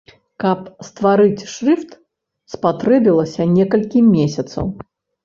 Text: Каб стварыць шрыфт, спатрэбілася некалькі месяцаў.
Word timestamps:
Каб 0.43 0.59
стварыць 0.87 1.45
шрыфт, 1.55 1.91
спатрэбілася 2.53 3.47
некалькі 3.59 3.99
месяцаў. 4.17 4.65